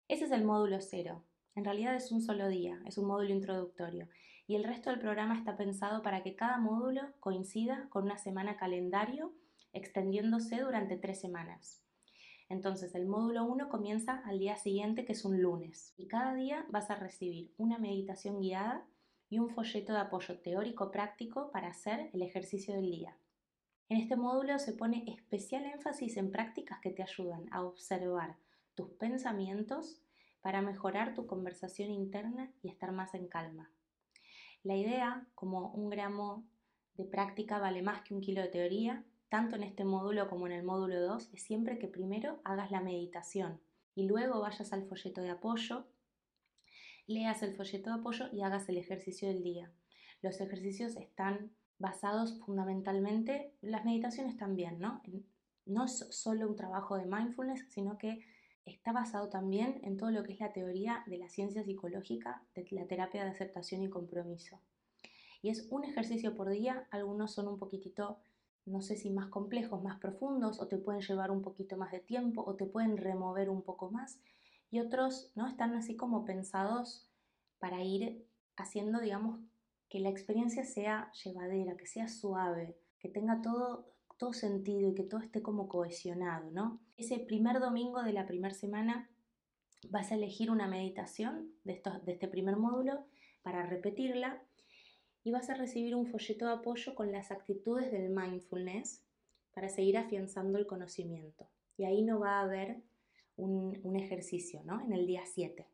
Ese 0.09 0.25
es 0.25 0.31
el 0.31 0.43
módulo 0.43 0.81
cero. 0.81 1.23
En 1.55 1.67
realidad 1.67 1.95
es 1.97 2.13
un 2.13 2.23
solo 2.23 2.49
día, 2.49 2.81
es 2.87 2.97
un 2.97 3.07
módulo 3.07 3.35
introductorio. 3.35 4.09
Y 4.47 4.57
el 4.57 4.65
resto 4.65 4.89
del 4.89 5.01
programa 5.01 5.37
está 5.37 5.59
pensado 5.59 6.03
para 6.03 6.23
que 6.23 6.35
cada 6.35 6.57
módulo 6.57 7.03
coincida 7.21 7.87
con 7.91 8.05
una 8.05 8.17
semana 8.17 8.57
calendario 8.57 9.35
extendiéndose 9.75 10.61
durante 10.61 10.97
tres 10.97 11.21
semanas. 11.21 11.84
Entonces 12.49 12.95
el 12.95 13.07
módulo 13.07 13.45
1 13.45 13.69
comienza 13.69 14.23
al 14.25 14.39
día 14.39 14.57
siguiente, 14.57 15.05
que 15.05 15.13
es 15.13 15.25
un 15.25 15.41
lunes, 15.41 15.95
y 15.97 16.07
cada 16.07 16.35
día 16.35 16.67
vas 16.71 16.91
a 16.91 16.97
recibir 16.97 17.53
una 17.57 17.79
meditación 17.79 18.41
guiada 18.41 18.87
y 19.31 19.39
un 19.39 19.51
folleto 19.51 19.93
de 19.93 20.01
apoyo 20.01 20.39
teórico 20.39 20.91
práctico 20.91 21.51
para 21.51 21.69
hacer 21.69 22.11
el 22.13 22.23
ejercicio 22.23 22.75
del 22.75 22.91
día. 22.91 23.17
En 23.89 23.99
este 23.99 24.17
módulo 24.17 24.59
se 24.59 24.73
pone 24.73 25.05
especial 25.07 25.65
énfasis 25.65 26.17
en 26.17 26.31
prácticas 26.31 26.81
que 26.81 26.91
te 26.91 27.03
ayudan 27.03 27.47
a 27.51 27.63
observar 27.63 28.37
tus 28.75 28.91
pensamientos 28.91 30.01
para 30.41 30.63
mejorar 30.63 31.15
tu 31.15 31.27
conversación 31.27 31.91
interna 31.91 32.53
y 32.63 32.69
estar 32.69 32.93
más 32.93 33.15
en 33.15 33.29
calma. 33.29 33.71
La 34.63 34.77
idea, 34.77 35.27
como 35.35 35.71
un 35.73 35.91
gramo 35.91 36.45
de 36.97 37.05
práctica 37.05 37.59
vale 37.59 37.83
más 37.83 38.03
que 38.03 38.15
un 38.15 38.21
kilo 38.21 38.41
de 38.41 38.49
teoría, 38.49 39.05
tanto 39.35 39.57
en 39.57 39.65
este 39.65 39.85
módulo 39.85 40.29
como 40.29 40.47
en 40.47 40.53
el 40.53 40.63
módulo 40.63 41.01
2, 41.01 41.31
es 41.35 41.43
siempre 41.43 41.81
que 41.81 41.89
primero 41.89 42.41
hagas 42.45 42.71
la 42.71 42.81
meditación 42.81 43.61
y 43.97 44.07
luego 44.07 44.39
vayas 44.39 44.73
al 44.73 44.87
folleto 44.87 45.23
de 45.23 45.31
apoyo 45.31 45.89
leas 47.09 47.43
el 47.43 47.57
folleto 47.57 47.91
de 47.91 47.97
apoyo 47.97 48.27
y 48.33 48.43
hagas 48.43 48.69
el 48.69 48.77
ejercicio 48.77 49.27
del 49.27 49.43
día. 49.43 49.73
Los 50.23 50.41
ejercicios 50.41 50.97
están 50.97 51.51
basados 51.81 52.39
fundamentalmente, 52.47 53.53
las 53.61 53.85
meditaciones 53.85 54.37
también, 54.37 54.79
¿no? 54.79 55.03
No 55.67 55.87
es 55.87 56.07
solo 56.13 56.49
un 56.49 56.55
trabajo 56.55 56.97
de 56.97 57.07
mindfulness, 57.07 57.67
sino 57.71 57.99
que 57.99 58.21
está 58.65 58.93
basado 58.93 59.31
también 59.31 59.81
en 59.83 59.97
todo 59.97 60.13
lo 60.13 60.23
que 60.23 60.35
es 60.35 60.39
la 60.39 60.53
teoría 60.53 61.03
de 61.09 61.19
la 61.19 61.29
ciencia 61.29 61.65
psicológica, 61.65 62.45
de 62.55 62.69
la 62.71 62.87
terapia 62.87 63.25
de 63.25 63.31
aceptación 63.31 63.83
y 63.83 63.91
compromiso. 63.91 64.61
Y 65.43 65.49
es 65.49 65.67
un 65.73 65.83
ejercicio 65.83 66.37
por 66.37 66.51
día, 66.51 66.87
algunos 66.93 67.35
son 67.35 67.49
un 67.49 67.59
poquitito, 67.59 68.21
no 68.67 68.81
sé 68.81 68.97
si 68.97 69.11
más 69.11 69.27
complejos, 69.27 69.83
más 69.83 69.99
profundos, 69.99 70.61
o 70.61 70.67
te 70.67 70.79
pueden 70.79 71.03
llevar 71.03 71.31
un 71.31 71.43
poquito 71.43 71.77
más 71.77 71.93
de 71.93 72.01
tiempo, 72.01 72.43
o 72.47 72.55
te 72.55 72.67
pueden 72.67 72.97
remover 72.97 73.51
un 73.51 73.63
poco 73.63 73.91
más, 73.91 74.21
y 74.71 74.81
otros 74.81 75.31
no 75.35 75.47
están 75.47 75.75
así 75.75 75.97
como 75.97 76.25
pensados 76.25 77.09
para 77.59 77.83
ir 77.83 78.27
haciendo, 78.57 79.01
digamos, 79.01 79.41
que 79.89 80.01
la 80.01 80.09
experiencia 80.09 80.65
sea 80.65 81.13
llevadera, 81.13 81.77
que 81.77 81.87
sea 81.87 82.09
suave, 82.09 82.77
que 82.99 83.09
tenga 83.09 83.43
todo, 83.43 83.87
todo 84.17 84.33
sentido 84.33 84.91
y 84.91 84.95
que 84.95 85.05
todo 85.05 85.21
esté 85.21 85.43
como 85.43 85.69
cohesionado, 85.69 86.51
¿no? 86.51 86.81
Ese 86.97 87.19
primer 87.19 87.61
domingo 87.61 88.03
de 88.03 88.13
la 88.13 88.27
primera 88.27 88.55
semana 88.55 89.09
vas 89.91 90.11
a 90.11 90.15
elegir 90.15 90.51
una 90.51 90.67
meditación 90.67 91.53
de, 91.65 91.81
de 92.05 92.13
este 92.13 92.29
primer 92.29 92.57
módulo 92.57 93.05
para 93.43 93.67
repetirla 93.67 94.43
y 95.25 95.31
vas 95.31 95.49
a 95.49 95.55
recibir 95.55 95.97
un 95.97 96.07
folleto 96.07 96.47
de 96.47 96.53
apoyo 96.53 96.95
con 96.95 97.11
las 97.11 97.31
actitudes 97.31 97.91
del 97.91 98.11
mindfulness 98.11 99.03
para 99.55 99.71
seguir 99.71 99.97
afianzando 99.97 100.59
el 100.59 100.67
conocimiento. 100.67 101.49
Y 101.79 101.85
ahí 101.85 102.03
no 102.03 102.21
va 102.21 102.39
a 102.39 102.43
haber 102.43 102.83
un, 103.37 103.97
ejercicio, 103.97 104.63
¿no? 104.65 104.81
En 104.83 104.93
el 104.93 105.07
día 105.07 105.23
7. 105.25 105.67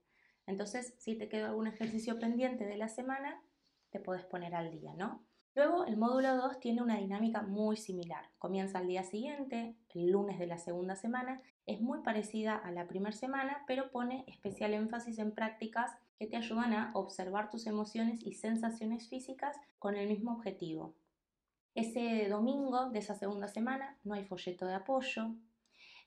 Entonces, 0.47 0.95
si 0.99 1.17
te 1.17 1.29
queda 1.29 1.49
algún 1.49 1.67
ejercicio 1.67 2.19
pendiente 2.19 2.65
de 2.65 2.77
la 2.77 2.89
semana, 2.89 3.43
te 3.91 4.01
puedes 4.01 4.25
poner 4.25 4.55
al 4.55 4.71
día, 4.71 4.95
¿no? 4.95 5.25
Luego, 5.55 5.85
el 5.85 5.97
módulo 5.97 6.37
2 6.37 6.61
tiene 6.61 6.83
una 6.83 6.99
dinámica 6.99 7.43
muy 7.43 7.77
similar. 7.77 8.31
Comienza 8.39 8.79
al 8.79 8.87
día 8.87 9.03
siguiente, 9.03 9.75
el 9.95 10.11
lunes 10.11 10.39
de 10.39 10.47
la 10.47 10.59
segunda 10.59 10.95
semana. 10.95 11.43
Es 11.67 11.81
muy 11.81 12.03
parecida 12.03 12.57
a 12.57 12.71
la 12.71 12.87
primera 12.87 13.17
semana, 13.17 13.65
pero 13.67 13.91
pone 13.91 14.25
especial 14.29 14.75
énfasis 14.75 15.19
en 15.19 15.33
prácticas 15.33 15.91
que 16.19 16.27
te 16.27 16.37
ayudan 16.37 16.73
a 16.73 16.93
observar 16.95 17.51
tus 17.51 17.67
emociones 17.67 18.21
y 18.25 18.35
sensaciones 18.35 19.09
físicas 19.09 19.57
con 19.79 19.97
el 19.97 20.09
mismo 20.09 20.33
objetivo. 20.33 20.95
Ese 21.75 22.29
domingo 22.29 22.91
de 22.91 22.99
esa 23.01 23.15
segunda 23.15 23.49
semana 23.49 23.99
no 24.05 24.15
hay 24.15 24.25
folleto 24.25 24.67
de 24.67 24.75
apoyo. 24.75 25.35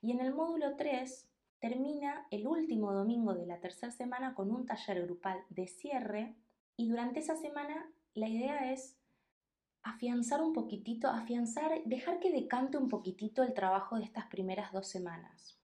Y 0.01 0.11
en 0.11 0.21
el 0.21 0.33
módulo 0.33 0.75
3 0.75 1.29
termina 1.59 2.27
el 2.31 2.47
último 2.47 2.93
domingo 2.93 3.33
de 3.33 3.45
la 3.45 3.59
tercera 3.59 3.91
semana 3.91 4.35
con 4.35 4.51
un 4.51 4.65
taller 4.65 5.03
grupal 5.03 5.39
de 5.49 5.67
cierre 5.67 6.35
y 6.75 6.89
durante 6.89 7.21
esa 7.21 7.35
semana 7.35 7.89
la 8.13 8.27
idea 8.27 8.71
es 8.71 8.97
afianzar 9.83 10.41
un 10.41 10.53
poquitito, 10.53 11.09
afianzar, 11.09 11.83
dejar 11.85 12.19
que 12.19 12.31
decante 12.31 12.77
un 12.77 12.89
poquitito 12.89 13.43
el 13.43 13.53
trabajo 13.53 13.97
de 13.97 14.05
estas 14.05 14.27
primeras 14.27 14.71
dos 14.71 14.87
semanas. 14.87 15.59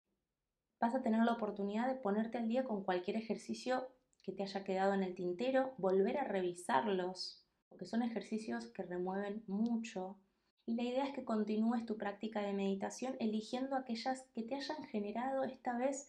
Vas 0.80 0.96
a 0.96 1.02
tener 1.02 1.24
la 1.24 1.34
oportunidad 1.34 1.88
de 1.88 1.96
ponerte 1.96 2.38
al 2.38 2.48
día 2.48 2.64
con 2.64 2.84
cualquier 2.84 3.18
ejercicio 3.18 3.90
que 4.24 4.32
te 4.32 4.44
haya 4.44 4.64
quedado 4.64 4.94
en 4.94 5.04
el 5.04 5.16
tintero, 5.16 5.74
volver 5.78 6.18
a 6.18 6.24
revisarlos, 6.24 7.46
porque 7.70 7.86
son 7.86 8.02
ejercicios 8.02 8.68
que 8.68 8.84
remueven 8.84 9.44
mucho 9.48 10.18
y 10.66 10.76
la 10.76 10.84
idea 10.84 11.06
es 11.06 11.14
que 11.14 11.26
continúes 11.26 11.86
tu 11.86 11.98
práctica 11.98 12.42
de 12.42 12.54
meditación 12.54 13.16
eligiendo 13.20 13.76
aquellas 13.76 14.24
que 14.34 14.44
te 14.44 14.56
hayan 14.56 14.84
generado 14.86 15.44
esta 15.44 15.78
vez 15.78 16.08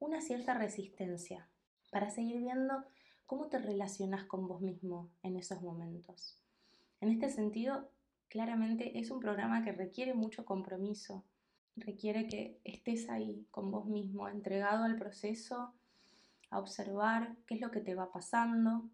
una 0.00 0.20
cierta 0.20 0.54
resistencia 0.54 1.48
para 1.90 2.10
seguir 2.10 2.40
viendo 2.40 2.84
cómo 3.26 3.48
te 3.48 3.58
relacionas 3.58 4.24
con 4.24 4.48
vos 4.48 4.60
mismo 4.60 5.10
en 5.22 5.36
esos 5.36 5.62
momentos. 5.62 6.43
En 7.04 7.10
este 7.10 7.28
sentido, 7.28 7.90
claramente 8.30 8.98
es 8.98 9.10
un 9.10 9.20
programa 9.20 9.62
que 9.62 9.72
requiere 9.72 10.14
mucho 10.14 10.46
compromiso, 10.46 11.22
requiere 11.76 12.26
que 12.28 12.58
estés 12.64 13.10
ahí 13.10 13.46
con 13.50 13.70
vos 13.70 13.84
mismo, 13.84 14.26
entregado 14.26 14.84
al 14.84 14.96
proceso, 14.96 15.74
a 16.48 16.58
observar 16.58 17.36
qué 17.46 17.56
es 17.56 17.60
lo 17.60 17.70
que 17.70 17.80
te 17.80 17.94
va 17.94 18.10
pasando, 18.10 18.88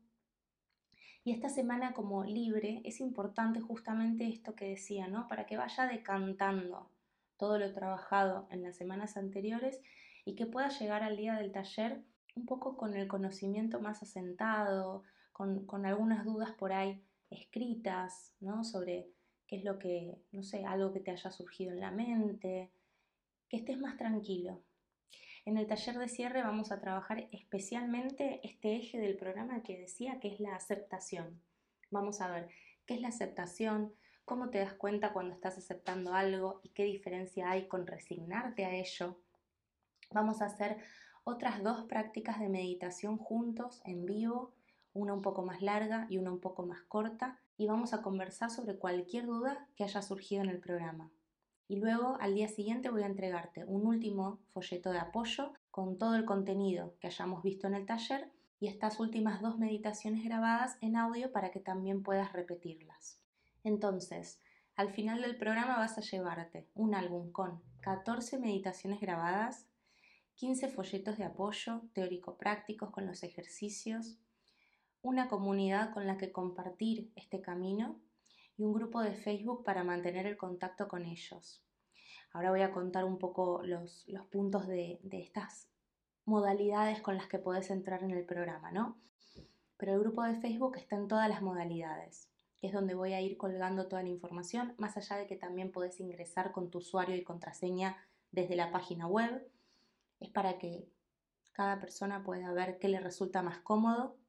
y 1.23 1.31
esta 1.31 1.49
semana 1.49 1.93
como 1.93 2.25
libre 2.25 2.83
es 2.85 2.99
importante 2.99 3.61
justamente 3.61 4.27
esto 4.27 4.57
que 4.57 4.71
decía, 4.71 5.07
¿no? 5.07 5.29
Para 5.29 5.47
que 5.47 5.57
vaya 5.57 5.87
decantando 5.87 6.91
todo 7.37 7.61
lo 7.61 7.73
trabajado 7.73 8.49
en 8.51 8.65
las 8.65 8.75
semanas 8.75 9.17
anteriores 9.17 9.81
y 10.25 10.35
que 10.35 10.47
pueda 10.47 10.69
llegar 10.71 11.05
al 11.05 11.17
día 11.17 11.35
del 11.35 11.53
taller 11.53 12.03
un 12.35 12.45
poco 12.45 12.77
con 12.77 12.97
el 12.97 13.07
conocimiento 13.07 13.79
más 13.79 14.03
asentado, 14.03 15.05
con, 15.33 15.65
con 15.65 15.87
algunas 15.87 16.25
dudas 16.25 16.51
por 16.51 16.73
ahí 16.73 17.05
escritas, 17.31 18.35
¿no? 18.41 18.65
Sobre 18.65 19.09
qué 19.47 19.57
es 19.57 19.65
lo 19.65 19.79
que, 19.79 20.19
no 20.33 20.43
sé, 20.43 20.65
algo 20.65 20.93
que 20.93 21.01
te 21.01 21.11
haya 21.11 21.31
surgido 21.31 21.73
en 21.73 21.81
la 21.81 21.91
mente, 21.91 22.71
que 23.49 23.57
estés 23.57 23.79
más 23.79 23.97
tranquilo, 23.97 24.63
en 25.47 25.57
el 25.57 25.67
taller 25.67 25.97
de 25.97 26.09
cierre 26.09 26.43
vamos 26.43 26.71
a 26.71 26.81
trabajar 26.81 27.29
especialmente 27.33 28.41
este 28.45 28.77
eje 28.77 28.99
del 28.99 29.17
programa 29.17 29.63
que 29.63 29.79
decía 29.79 30.21
que 30.21 30.29
es 30.29 30.41
la 30.41 30.55
aceptación. 30.55 31.41
Vamos 31.91 32.21
a 32.21 32.31
ver 32.31 32.51
qué 32.87 32.95
es 32.95 33.01
la 33.01 33.09
aceptación, 33.09 33.95
cómo 34.25 34.51
te 34.51 34.59
das 34.59 34.75
cuenta 34.75 35.13
cuando 35.13 35.35
estás 35.35 35.57
aceptando 35.57 36.13
algo 36.13 36.61
y 36.63 36.69
qué 36.71 36.85
diferencia 36.85 37.51
hay 37.51 37.69
con 37.69 37.87
resignarte 37.87 38.67
a 38.67 38.75
ello. 38.75 39.19
Vamos 40.11 40.43
a 40.43 40.47
hacer 40.47 40.77
otras 41.25 41.63
dos 41.63 41.87
prácticas 41.87 42.39
de 42.39 42.49
meditación 42.49 43.17
juntos 43.17 43.81
en 43.85 44.05
vivo, 44.05 44.53
una 44.93 45.13
un 45.15 45.23
poco 45.23 45.43
más 45.43 45.63
larga 45.63 46.07
y 46.11 46.19
una 46.19 46.33
un 46.33 46.41
poco 46.41 46.65
más 46.65 46.83
corta, 46.83 47.39
y 47.57 47.67
vamos 47.67 47.93
a 47.93 48.03
conversar 48.03 48.51
sobre 48.51 48.77
cualquier 48.77 49.27
duda 49.27 49.69
que 49.77 49.85
haya 49.85 50.03
surgido 50.03 50.43
en 50.43 50.49
el 50.49 50.61
programa. 50.61 51.11
Y 51.69 51.77
luego 51.77 52.17
al 52.21 52.35
día 52.35 52.49
siguiente 52.49 52.91
voy 52.91 53.03
a 53.03 53.07
entregarte 53.07 53.65
un 53.65 53.87
último 53.87 54.41
folleto 54.53 54.91
de 54.91 54.99
apoyo 54.99 55.53
con 55.71 55.99
todo 55.99 56.17
el 56.17 56.25
contenido 56.25 56.95
que 57.01 57.07
hayamos 57.07 57.43
visto 57.43 57.67
en 57.67 57.75
el 57.75 57.87
taller 57.87 58.31
y 58.59 58.67
estas 58.67 58.99
últimas 58.99 59.41
dos 59.41 59.59
meditaciones 59.59 60.25
grabadas 60.25 60.77
en 60.81 60.97
audio 60.97 61.33
para 61.33 61.51
que 61.51 61.61
también 61.61 62.03
puedas 62.03 62.33
repetirlas. 62.33 63.21
Entonces, 63.63 64.41
al 64.77 64.91
final 64.91 65.21
del 65.23 65.37
programa 65.37 65.77
vas 65.77 65.97
a 65.99 66.01
llevarte 66.01 66.67
un 66.75 66.95
álbum 66.95 67.31
con 67.31 67.63
14 67.83 68.39
meditaciones 68.39 69.01
grabadas, 69.01 69.67
15 70.37 70.69
folletos 70.69 71.19
de 71.19 71.25
apoyo 71.25 71.83
teórico-prácticos 71.93 72.91
con 72.91 73.07
los 73.07 73.23
ejercicios, 73.23 74.19
una 75.03 75.29
comunidad 75.29 75.93
con 75.93 76.07
la 76.07 76.19
que 76.19 76.33
compartir 76.33 77.11
este 77.17 77.41
camino 77.41 78.01
y 78.57 78.65
un 78.65 78.73
grupo 78.73 79.01
de 79.01 79.15
Facebook 79.15 79.65
para 79.65 79.85
mantener 79.85 80.27
el 80.27 80.37
contacto 80.37 80.89
con 80.89 81.07
ellos. 81.07 81.63
Ahora 82.33 82.51
voy 82.51 82.61
a 82.61 82.71
contar 82.71 83.05
un 83.05 83.19
poco 83.19 83.63
los, 83.65 84.07
puntos 84.31 84.67
de, 84.67 85.01
estas 85.11 85.69
modalidades 86.27 87.01
con 87.01 87.17
las 87.17 87.27
que 87.27 87.39
puedes 87.39 87.71
entrar 87.71 88.05
en 88.05 88.11
el 88.11 88.25
programa, 88.25 88.71
¿no? 88.71 88.99
Pero 89.79 89.95
el 89.95 90.01
grupo 90.01 90.23
de 90.23 90.37
Facebook 90.37 90.77
está 90.77 90.97
en 90.97 91.09
todas 91.09 91.29
las 91.29 91.41
modalidades, 91.43 92.29
es 92.61 92.73
donde 92.73 92.95
voy 92.95 93.15
a 93.15 93.21
ir 93.23 93.39
colgando 93.39 93.89
toda 93.89 94.03
la 94.03 94.11
información, 94.11 94.75
más 94.77 94.97
allá 94.99 95.17
de 95.17 95.27
que 95.27 95.37
también 95.37 95.73
puedes 95.73 95.99
ingresar 95.99 96.53
con 96.53 96.71
tu 96.71 96.79
usuario 96.79 97.17
y 97.17 97.25
contraseña 97.25 97.97
desde 98.31 98.55
la 98.55 98.71
página 98.71 99.07
web. 99.07 99.51
Es 100.21 100.29
para 100.29 100.59
que 100.59 100.87
cada 101.53 101.81
persona 101.81 102.23
pueda 102.23 102.53
ver 102.53 102.79
qué 102.79 102.89
le 102.89 103.01
resulta 103.01 103.43
más 103.43 103.59
cómodo 103.61 104.21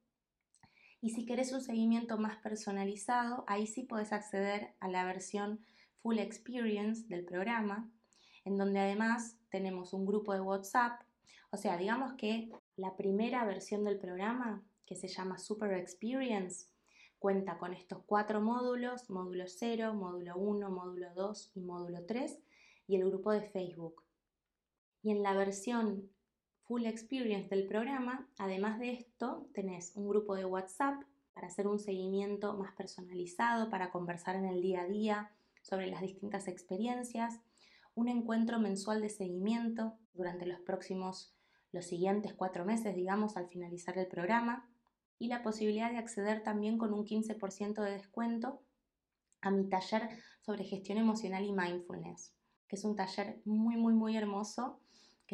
y 1.01 1.09
si 1.09 1.25
querés 1.25 1.51
un 1.51 1.61
seguimiento 1.61 2.19
más 2.19 2.37
personalizado, 2.37 3.43
ahí 3.47 3.65
sí 3.65 3.83
puedes 3.83 4.13
acceder 4.13 4.75
a 4.79 4.87
la 4.87 5.03
versión 5.03 5.59
Full 6.01 6.19
Experience 6.19 7.07
del 7.07 7.25
programa, 7.25 7.91
en 8.45 8.57
donde 8.57 8.79
además 8.79 9.37
tenemos 9.49 9.93
un 9.93 10.05
grupo 10.05 10.33
de 10.33 10.41
WhatsApp. 10.41 11.01
O 11.49 11.57
sea, 11.57 11.77
digamos 11.77 12.13
que 12.13 12.51
la 12.75 12.95
primera 12.95 13.43
versión 13.45 13.83
del 13.83 13.97
programa, 13.97 14.63
que 14.85 14.95
se 14.95 15.07
llama 15.07 15.39
Super 15.39 15.73
Experience, 15.73 16.67
cuenta 17.17 17.57
con 17.57 17.73
estos 17.73 18.03
cuatro 18.05 18.39
módulos, 18.39 19.09
módulo 19.09 19.45
0, 19.47 19.95
módulo 19.95 20.37
1, 20.37 20.69
módulo 20.69 21.13
2 21.15 21.51
y 21.55 21.61
módulo 21.61 22.05
3, 22.05 22.39
y 22.87 22.95
el 22.95 23.09
grupo 23.09 23.31
de 23.31 23.41
Facebook. 23.41 24.03
Y 25.01 25.11
en 25.11 25.23
la 25.23 25.33
versión 25.33 26.11
Full 26.71 26.85
Experience 26.85 27.53
del 27.53 27.67
programa, 27.67 28.29
además 28.37 28.79
de 28.79 28.93
esto, 28.93 29.49
tenés 29.53 29.91
un 29.97 30.07
grupo 30.07 30.35
de 30.35 30.45
WhatsApp 30.45 31.03
para 31.33 31.47
hacer 31.47 31.67
un 31.67 31.79
seguimiento 31.79 32.53
más 32.53 32.71
personalizado, 32.75 33.69
para 33.69 33.91
conversar 33.91 34.37
en 34.37 34.45
el 34.45 34.61
día 34.61 34.83
a 34.83 34.87
día 34.87 35.31
sobre 35.63 35.87
las 35.87 35.99
distintas 35.99 36.47
experiencias, 36.47 37.41
un 37.93 38.07
encuentro 38.07 38.57
mensual 38.57 39.01
de 39.01 39.09
seguimiento 39.09 39.97
durante 40.13 40.45
los 40.45 40.61
próximos, 40.61 41.35
los 41.73 41.87
siguientes 41.87 42.33
cuatro 42.35 42.63
meses, 42.63 42.95
digamos, 42.95 43.35
al 43.35 43.49
finalizar 43.49 43.97
el 43.97 44.07
programa, 44.07 44.65
y 45.19 45.27
la 45.27 45.43
posibilidad 45.43 45.91
de 45.91 45.97
acceder 45.97 46.41
también 46.41 46.77
con 46.77 46.93
un 46.93 47.03
15% 47.03 47.83
de 47.83 47.91
descuento 47.91 48.61
a 49.41 49.51
mi 49.51 49.67
taller 49.67 50.07
sobre 50.39 50.63
gestión 50.63 50.97
emocional 50.97 51.43
y 51.43 51.51
mindfulness, 51.51 52.33
que 52.69 52.77
es 52.77 52.85
un 52.85 52.95
taller 52.95 53.41
muy, 53.43 53.75
muy, 53.75 53.93
muy 53.93 54.15
hermoso 54.15 54.79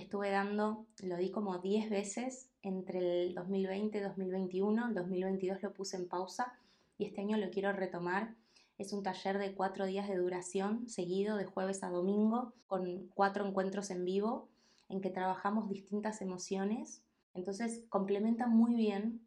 estuve 0.01 0.31
dando, 0.31 0.85
lo 1.03 1.17
di 1.17 1.31
como 1.31 1.57
10 1.57 1.89
veces 1.89 2.49
entre 2.61 2.99
el 2.99 3.35
2020 3.35 3.97
y 3.97 4.01
2021, 4.01 4.87
el 4.87 4.93
2022 4.93 5.63
lo 5.63 5.73
puse 5.73 5.97
en 5.97 6.07
pausa 6.07 6.53
y 6.97 7.05
este 7.05 7.21
año 7.21 7.37
lo 7.37 7.49
quiero 7.49 7.71
retomar. 7.73 8.35
Es 8.77 8.93
un 8.93 9.01
taller 9.01 9.39
de 9.39 9.55
cuatro 9.55 9.85
días 9.85 10.07
de 10.07 10.17
duración, 10.17 10.87
seguido 10.87 11.35
de 11.35 11.45
jueves 11.45 11.83
a 11.83 11.89
domingo, 11.89 12.53
con 12.67 13.07
cuatro 13.15 13.45
encuentros 13.47 13.89
en 13.89 14.05
vivo, 14.05 14.49
en 14.87 15.01
que 15.01 15.09
trabajamos 15.09 15.69
distintas 15.69 16.21
emociones. 16.21 17.01
Entonces 17.33 17.83
complementa 17.89 18.45
muy 18.45 18.75
bien 18.75 19.21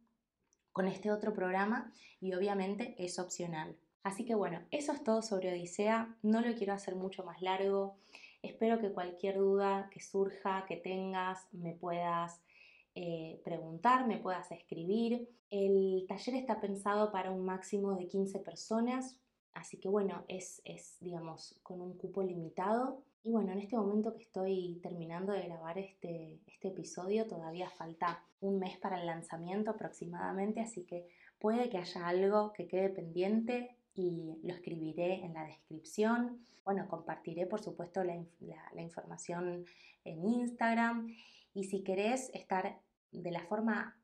con 0.72 0.86
este 0.86 1.10
otro 1.10 1.34
programa 1.34 1.92
y 2.20 2.32
obviamente 2.34 2.94
es 2.98 3.18
opcional. 3.18 3.76
Así 4.02 4.24
que 4.24 4.34
bueno, 4.34 4.60
eso 4.70 4.92
es 4.92 5.02
todo 5.02 5.20
sobre 5.20 5.52
Odisea. 5.52 6.16
No 6.22 6.40
lo 6.40 6.54
quiero 6.54 6.72
hacer 6.72 6.94
mucho 6.94 7.24
más 7.24 7.42
largo. 7.42 7.96
Espero 8.42 8.78
que 8.78 8.92
cualquier 8.92 9.38
duda 9.38 9.88
que 9.92 10.00
surja, 10.00 10.64
que 10.66 10.76
tengas, 10.76 11.46
me 11.52 11.74
puedas 11.74 12.40
eh, 12.94 13.40
preguntar, 13.44 14.06
me 14.06 14.18
puedas 14.18 14.50
escribir. 14.50 15.28
El 15.50 16.06
taller 16.08 16.36
está 16.36 16.60
pensado 16.60 17.12
para 17.12 17.30
un 17.30 17.44
máximo 17.44 17.94
de 17.96 18.08
15 18.08 18.38
personas, 18.40 19.18
así 19.52 19.78
que 19.78 19.88
bueno, 19.88 20.24
es, 20.28 20.62
es 20.64 20.96
digamos 21.00 21.58
con 21.62 21.80
un 21.80 21.96
cupo 21.96 22.22
limitado. 22.22 23.02
Y 23.22 23.30
bueno, 23.30 23.52
en 23.52 23.58
este 23.58 23.76
momento 23.76 24.14
que 24.14 24.22
estoy 24.22 24.80
terminando 24.82 25.32
de 25.32 25.42
grabar 25.42 25.78
este, 25.78 26.40
este 26.46 26.68
episodio, 26.68 27.26
todavía 27.26 27.68
falta 27.68 28.24
un 28.40 28.58
mes 28.58 28.78
para 28.78 28.98
el 28.98 29.06
lanzamiento 29.06 29.72
aproximadamente, 29.72 30.60
así 30.60 30.84
que 30.84 31.06
puede 31.38 31.68
que 31.68 31.76
haya 31.76 32.08
algo 32.08 32.54
que 32.54 32.66
quede 32.66 32.88
pendiente 32.88 33.76
y 33.94 34.38
lo 34.42 34.54
escribiré 34.54 35.24
en 35.24 35.34
la 35.34 35.44
descripción. 35.44 36.44
Bueno, 36.64 36.86
compartiré 36.88 37.46
por 37.46 37.60
supuesto 37.60 38.04
la, 38.04 38.14
información 38.80 39.64
en 40.04 40.24
Instagram 40.24 41.08
y 41.54 41.64
si 41.64 41.82
querés 41.82 42.30
estar 42.34 42.80
de 43.12 43.30
la 43.30 43.44
forma 43.46 43.96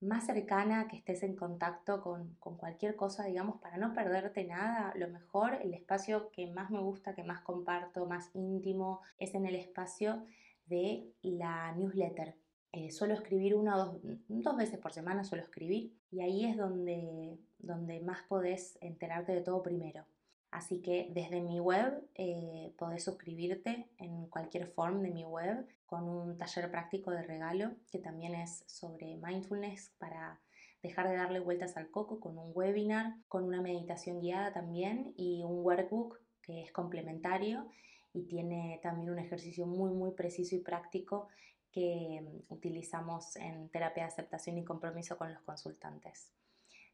más 0.00 0.26
cercana, 0.26 0.88
que 0.88 0.96
estés 0.96 1.22
en 1.22 1.36
contacto 1.36 2.02
con, 2.02 2.34
con, 2.40 2.56
cualquier 2.56 2.96
cosa, 2.96 3.24
digamos, 3.24 3.60
para 3.60 3.76
no 3.76 3.94
perderte 3.94 4.44
nada, 4.44 4.92
lo 4.96 5.08
mejor, 5.08 5.54
el 5.62 5.74
espacio 5.74 6.30
que 6.32 6.48
más 6.48 6.70
me 6.70 6.80
gusta, 6.80 7.14
que 7.14 7.22
más 7.22 7.40
comparto, 7.42 8.04
más 8.06 8.30
íntimo, 8.34 9.00
es 9.18 9.34
en 9.34 9.46
el 9.46 9.54
espacio 9.54 10.24
de 10.66 11.12
la 11.22 11.72
newsletter. 11.76 12.41
Eh, 12.72 12.90
suelo 12.90 13.12
escribir 13.12 13.54
una 13.54 13.76
o 13.76 13.84
dos, 13.84 14.00
dos, 14.28 14.56
veces 14.56 14.78
por 14.78 14.92
semana, 14.92 15.24
suelo 15.24 15.44
escribir, 15.44 15.92
y 16.10 16.20
ahí 16.20 16.46
es 16.46 16.56
donde, 16.56 17.38
donde 17.58 18.00
más 18.00 18.22
podés 18.22 18.78
enterarte 18.80 19.32
de 19.32 19.42
todo 19.42 19.62
primero. 19.62 20.06
Así 20.50 20.80
que 20.80 21.08
desde 21.12 21.40
mi 21.40 21.60
web 21.60 22.06
eh, 22.14 22.74
podés 22.78 23.04
suscribirte 23.04 23.88
en 23.98 24.26
cualquier 24.26 24.66
form 24.68 25.02
de 25.02 25.10
mi 25.10 25.24
web 25.24 25.66
con 25.86 26.08
un 26.08 26.36
taller 26.36 26.70
práctico 26.70 27.10
de 27.10 27.22
regalo 27.22 27.72
que 27.90 27.98
también 27.98 28.34
es 28.34 28.64
sobre 28.66 29.16
mindfulness 29.16 29.92
para 29.98 30.40
dejar 30.82 31.08
de 31.08 31.16
darle 31.16 31.40
vueltas 31.40 31.76
al 31.76 31.90
coco 31.90 32.20
con 32.20 32.36
un 32.36 32.52
webinar, 32.54 33.14
con 33.28 33.44
una 33.44 33.62
meditación 33.62 34.20
guiada 34.20 34.52
también 34.52 35.14
y 35.16 35.42
un 35.42 35.64
workbook 35.64 36.20
que 36.42 36.62
es 36.62 36.72
complementario 36.72 37.66
y 38.12 38.24
tiene 38.24 38.78
también 38.82 39.08
un 39.10 39.18
ejercicio 39.18 39.66
muy 39.66 39.90
muy 39.90 40.10
preciso 40.10 40.54
y 40.54 40.58
práctico 40.60 41.28
que 41.72 42.20
mm, 42.22 42.52
utilizamos 42.52 43.36
en 43.36 43.68
terapia 43.70 44.04
de 44.04 44.08
aceptación 44.08 44.58
y 44.58 44.64
compromiso 44.64 45.16
con 45.18 45.32
los 45.32 45.42
consultantes. 45.42 46.30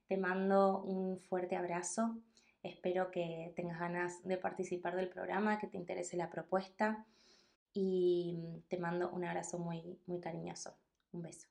Te 0.06 0.16
mando 0.16 0.82
un 0.82 1.18
fuerte 1.18 1.56
abrazo, 1.56 2.16
espero 2.62 3.10
que 3.10 3.52
tengas 3.56 3.78
ganas 3.78 4.24
de 4.24 4.38
participar 4.38 4.96
del 4.96 5.08
programa, 5.08 5.58
que 5.58 5.66
te 5.66 5.76
interese 5.76 6.16
la 6.16 6.30
propuesta 6.30 7.04
y 7.72 8.38
mm, 8.38 8.68
te 8.68 8.78
mando 8.78 9.10
un 9.10 9.24
abrazo 9.24 9.58
muy, 9.58 9.98
muy 10.06 10.20
cariñoso. 10.20 10.74
Un 11.12 11.22
beso. 11.22 11.48